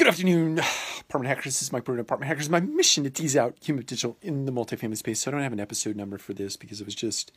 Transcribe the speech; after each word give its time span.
Good 0.00 0.08
afternoon, 0.08 0.58
apartment 1.00 1.28
hackers. 1.28 1.44
This 1.44 1.60
is 1.60 1.72
Mike 1.72 1.84
Brewer, 1.84 1.98
apartment 1.98 2.28
hackers. 2.28 2.48
My 2.48 2.60
mission 2.60 3.04
to 3.04 3.10
tease 3.10 3.36
out 3.36 3.58
human 3.62 3.84
potential 3.84 4.16
in 4.22 4.46
the 4.46 4.50
multifamily 4.50 4.96
space. 4.96 5.20
So 5.20 5.30
I 5.30 5.32
don't 5.32 5.42
have 5.42 5.52
an 5.52 5.60
episode 5.60 5.94
number 5.94 6.16
for 6.16 6.32
this 6.32 6.56
because 6.56 6.80
I 6.80 6.86
was 6.86 6.94
just 6.94 7.32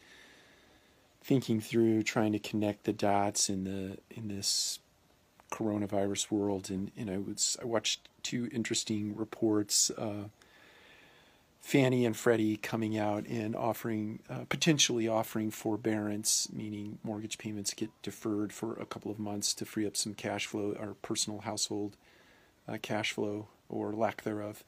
thinking 1.22 1.60
through 1.60 2.04
trying 2.04 2.32
to 2.32 2.40
connect 2.40 2.86
the 2.86 2.94
dots 2.94 3.50
in 3.50 3.66
the 3.66 3.98
in 4.10 4.30
this 4.30 4.80
coronavirus 5.52 6.32
world, 6.32 6.70
and 6.70 6.90
and 6.96 7.10
I 7.10 7.18
was 7.18 7.58
I 7.62 7.66
watched 7.66 8.08
two 8.22 8.48
interesting 8.54 9.14
reports. 9.14 9.92
Uh, 9.98 10.30
Fannie 11.60 12.06
and 12.06 12.16
Freddie 12.16 12.56
coming 12.56 12.98
out 12.98 13.28
and 13.28 13.58
offering, 13.58 14.20
uh, 14.30 14.46
potentially 14.48 15.06
offering 15.06 15.52
forbearance, 15.52 16.48
meaning 16.54 16.98
mortgage 17.04 17.38
payments 17.38 17.74
get 17.74 17.90
deferred 18.02 18.54
for 18.54 18.76
a 18.76 18.86
couple 18.86 19.12
of 19.12 19.20
months 19.20 19.54
to 19.56 19.66
free 19.66 19.86
up 19.86 19.98
some 19.98 20.14
cash 20.14 20.46
flow 20.46 20.78
or 20.80 20.96
personal 21.02 21.42
household 21.42 21.98
uh, 22.68 22.78
cash 22.82 23.12
flow 23.12 23.48
or 23.70 23.94
lack 23.94 24.24
thereof, 24.24 24.64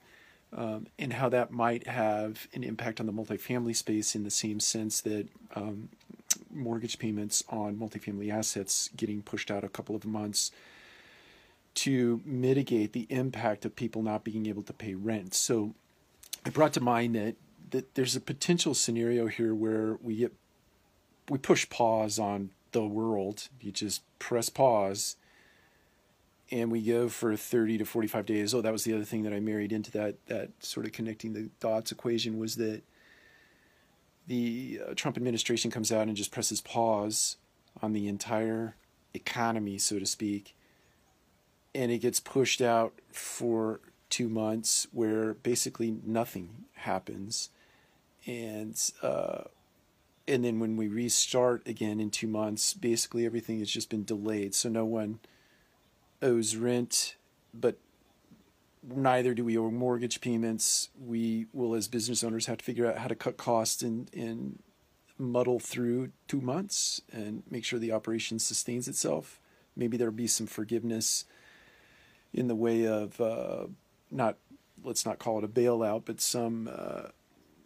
um, 0.53 0.87
and 0.97 1.13
how 1.13 1.29
that 1.29 1.51
might 1.51 1.87
have 1.87 2.47
an 2.53 2.63
impact 2.63 2.99
on 2.99 3.05
the 3.05 3.13
multifamily 3.13 3.75
space 3.75 4.15
in 4.15 4.23
the 4.23 4.31
same 4.31 4.59
sense 4.59 5.01
that 5.01 5.27
um, 5.55 5.89
mortgage 6.51 6.99
payments 6.99 7.43
on 7.49 7.75
multifamily 7.75 8.31
assets 8.31 8.89
getting 8.95 9.21
pushed 9.21 9.51
out 9.51 9.63
a 9.63 9.69
couple 9.69 9.95
of 9.95 10.05
months 10.05 10.51
to 11.73 12.21
mitigate 12.25 12.93
the 12.93 13.05
impact 13.09 13.65
of 13.65 13.75
people 13.75 14.01
not 14.01 14.23
being 14.23 14.45
able 14.45 14.63
to 14.63 14.73
pay 14.73 14.95
rent. 14.95 15.33
So 15.33 15.75
it 16.45 16.53
brought 16.53 16.73
to 16.73 16.81
mind 16.81 17.15
that 17.15 17.35
that 17.71 17.95
there's 17.95 18.15
a 18.15 18.21
potential 18.21 18.73
scenario 18.73 19.27
here 19.27 19.53
where 19.53 19.97
we 20.01 20.17
get 20.17 20.33
we 21.29 21.37
push 21.37 21.67
pause 21.69 22.19
on 22.19 22.51
the 22.71 22.85
world. 22.85 23.49
You 23.59 23.71
just 23.71 24.03
press 24.19 24.49
pause 24.49 25.17
and 26.51 26.71
we 26.71 26.81
go 26.81 27.09
for 27.09 27.35
30 27.35 27.79
to 27.79 27.85
45 27.85 28.25
days. 28.25 28.53
Oh, 28.53 28.61
that 28.61 28.71
was 28.71 28.83
the 28.83 28.93
other 28.93 29.03
thing 29.03 29.23
that 29.23 29.33
I 29.33 29.39
married 29.39 29.71
into 29.71 29.91
that 29.91 30.15
that 30.27 30.49
sort 30.59 30.85
of 30.85 30.91
connecting 30.91 31.33
the 31.33 31.49
dots 31.59 31.91
equation 31.91 32.37
was 32.37 32.55
that 32.55 32.83
the 34.27 34.81
uh, 34.87 34.93
Trump 34.95 35.17
administration 35.17 35.71
comes 35.71 35.91
out 35.91 36.07
and 36.07 36.15
just 36.15 36.31
presses 36.31 36.61
pause 36.61 37.37
on 37.81 37.93
the 37.93 38.07
entire 38.07 38.75
economy, 39.13 39.77
so 39.77 39.99
to 39.99 40.05
speak, 40.05 40.55
and 41.73 41.91
it 41.91 41.99
gets 41.99 42.19
pushed 42.19 42.61
out 42.61 42.93
for 43.11 43.79
two 44.09 44.29
months 44.29 44.87
where 44.91 45.33
basically 45.35 45.97
nothing 46.05 46.65
happens, 46.73 47.49
and 48.25 48.91
uh, 49.01 49.43
and 50.27 50.43
then 50.43 50.59
when 50.59 50.77
we 50.77 50.87
restart 50.87 51.67
again 51.67 51.99
in 51.99 52.09
two 52.09 52.27
months, 52.27 52.73
basically 52.73 53.25
everything 53.25 53.59
has 53.59 53.69
just 53.69 53.89
been 53.89 54.03
delayed, 54.03 54.55
so 54.55 54.69
no 54.69 54.85
one 54.85 55.19
owes 56.25 56.55
rent, 56.55 57.15
but 57.53 57.77
neither 58.83 59.33
do 59.33 59.45
we 59.45 59.57
owe 59.57 59.71
mortgage 59.71 60.19
payments. 60.19 60.89
We 60.99 61.45
will, 61.53 61.75
as 61.75 61.87
business 61.87 62.23
owners, 62.23 62.47
have 62.47 62.57
to 62.57 62.65
figure 62.65 62.87
out 62.87 62.97
how 62.97 63.07
to 63.07 63.15
cut 63.15 63.37
costs 63.37 63.81
and, 63.81 64.09
and 64.13 64.59
muddle 65.17 65.59
through 65.59 66.11
two 66.27 66.41
months 66.41 67.01
and 67.11 67.43
make 67.49 67.63
sure 67.63 67.79
the 67.79 67.91
operation 67.91 68.39
sustains 68.39 68.87
itself. 68.87 69.39
Maybe 69.75 69.97
there'll 69.97 70.13
be 70.13 70.27
some 70.27 70.47
forgiveness 70.47 71.25
in 72.33 72.47
the 72.47 72.55
way 72.55 72.85
of 72.87 73.21
uh, 73.21 73.67
not, 74.11 74.37
let's 74.83 75.05
not 75.05 75.19
call 75.19 75.37
it 75.37 75.43
a 75.43 75.47
bailout, 75.47 76.03
but 76.05 76.19
some 76.19 76.69
uh, 76.71 77.09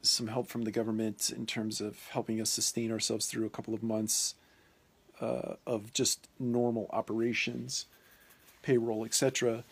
some 0.02 0.28
help 0.28 0.48
from 0.48 0.62
the 0.62 0.72
government 0.72 1.30
in 1.30 1.46
terms 1.46 1.82
of 1.82 2.08
helping 2.12 2.40
us 2.40 2.50
sustain 2.50 2.90
ourselves 2.90 3.26
through 3.26 3.46
a 3.46 3.50
couple 3.50 3.73
of 3.73 3.84
months 3.84 4.36
uh, 5.20 5.56
of 5.68 5.92
just 5.92 6.30
normal 6.40 6.90
operations 6.92 7.86
payroll, 8.62 9.06
etc. 9.06 9.64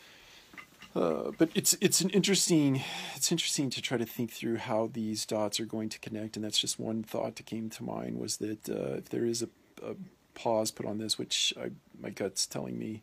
Uh, 0.96 1.32
but 1.38 1.50
it's 1.54 1.78
it's 1.80 2.02
an 2.02 2.10
interesting 2.10 2.82
it's 3.16 3.32
interesting 3.32 3.70
to 3.70 3.82
try 3.82 3.98
to 3.98 4.06
think 4.06 4.32
through 4.32 4.58
how 4.58 4.90
these 4.92 5.26
dots 5.26 5.60
are 5.60 5.66
going 5.66 5.90
to 5.90 6.00
connect, 6.00 6.36
and 6.36 6.44
that's 6.44 6.58
just 6.58 6.80
one 6.80 7.04
thought 7.04 7.36
that 7.36 7.46
came 7.46 7.70
to 7.70 7.84
mind 7.84 8.20
was 8.20 8.38
that 8.38 8.68
uh, 8.68 8.98
if 8.98 9.10
there 9.10 9.26
is 9.26 9.44
a, 9.44 9.50
a, 9.86 9.96
pause 10.34 10.72
put 10.72 10.86
on 10.86 10.98
this, 10.98 11.18
which 11.18 11.54
I, 11.60 11.72
my 12.02 12.10
gut's 12.10 12.46
telling 12.46 12.80
me 12.80 13.02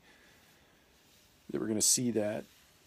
that 1.50 1.60
we're 1.60 1.66
going 1.66 1.78
to 1.78 1.86
see 1.86 2.10
that, 2.12 2.44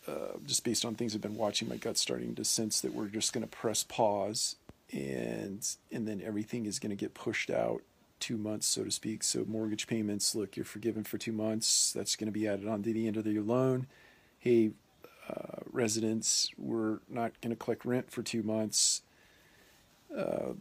uh, 0.07 0.37
just 0.45 0.63
based 0.63 0.83
on 0.83 0.95
things 0.95 1.13
I've 1.13 1.21
been 1.21 1.37
watching, 1.37 1.69
my 1.69 1.77
gut's 1.77 2.01
starting 2.01 2.33
to 2.35 2.43
sense 2.43 2.81
that 2.81 2.93
we're 2.93 3.07
just 3.07 3.33
going 3.33 3.45
to 3.45 3.49
press 3.49 3.83
pause, 3.83 4.57
and 4.91 5.65
and 5.89 6.05
then 6.05 6.21
everything 6.25 6.65
is 6.65 6.79
going 6.79 6.89
to 6.89 6.95
get 6.95 7.13
pushed 7.13 7.49
out 7.49 7.81
two 8.19 8.37
months, 8.37 8.67
so 8.67 8.83
to 8.83 8.91
speak. 8.91 9.23
So 9.23 9.45
mortgage 9.45 9.87
payments, 9.87 10.35
look, 10.35 10.55
you're 10.55 10.65
forgiven 10.65 11.03
for 11.03 11.17
two 11.17 11.31
months. 11.31 11.93
That's 11.93 12.15
going 12.15 12.27
to 12.27 12.31
be 12.31 12.47
added 12.47 12.67
on 12.67 12.83
to 12.83 12.93
the 12.93 13.07
end 13.07 13.17
of 13.17 13.25
your 13.27 13.43
loan. 13.43 13.87
Hey, 14.39 14.71
uh, 15.29 15.61
residents, 15.71 16.49
we're 16.57 16.99
not 17.09 17.39
going 17.41 17.49
to 17.49 17.55
collect 17.55 17.85
rent 17.85 18.11
for 18.11 18.23
two 18.23 18.43
months. 18.43 19.01
Uh, 20.15 20.53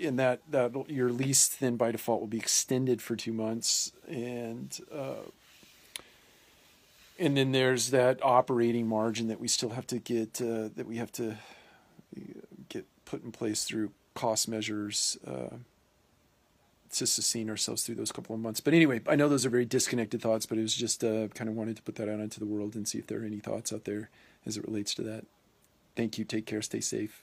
and 0.00 0.18
that 0.18 0.40
that 0.50 0.72
your 0.88 1.10
lease 1.10 1.48
then 1.48 1.76
by 1.76 1.92
default 1.92 2.20
will 2.20 2.26
be 2.26 2.38
extended 2.38 3.02
for 3.02 3.16
two 3.16 3.32
months, 3.32 3.92
and 4.08 4.80
uh, 4.94 5.28
and 7.18 7.36
then 7.36 7.52
there's 7.52 7.90
that 7.90 8.18
operating 8.22 8.86
margin 8.86 9.28
that 9.28 9.40
we 9.40 9.48
still 9.48 9.70
have 9.70 9.86
to 9.88 9.98
get 9.98 10.40
uh, 10.40 10.70
that 10.74 10.86
we 10.86 10.96
have 10.96 11.12
to 11.12 11.32
uh, 11.32 12.20
get 12.68 12.86
put 13.04 13.22
in 13.22 13.30
place 13.30 13.64
through 13.64 13.90
cost 14.14 14.48
measures 14.48 15.18
uh, 15.26 15.56
to 16.92 17.06
sustain 17.06 17.48
ourselves 17.48 17.84
through 17.84 17.94
those 17.94 18.12
couple 18.12 18.34
of 18.34 18.40
months. 18.40 18.60
But 18.60 18.74
anyway, 18.74 19.00
I 19.06 19.16
know 19.16 19.28
those 19.28 19.46
are 19.46 19.50
very 19.50 19.64
disconnected 19.64 20.20
thoughts, 20.20 20.46
but 20.46 20.58
it 20.58 20.62
was 20.62 20.74
just 20.74 21.04
uh, 21.04 21.28
kind 21.28 21.48
of 21.48 21.56
wanted 21.56 21.76
to 21.76 21.82
put 21.82 21.94
that 21.96 22.08
out 22.08 22.20
into 22.20 22.40
the 22.40 22.46
world 22.46 22.74
and 22.74 22.86
see 22.86 22.98
if 22.98 23.06
there 23.06 23.22
are 23.22 23.26
any 23.26 23.38
thoughts 23.38 23.72
out 23.72 23.84
there 23.84 24.10
as 24.44 24.56
it 24.56 24.66
relates 24.66 24.94
to 24.94 25.02
that. 25.02 25.24
Thank 25.96 26.18
you. 26.18 26.24
Take 26.24 26.46
care. 26.46 26.62
Stay 26.62 26.80
safe. 26.80 27.22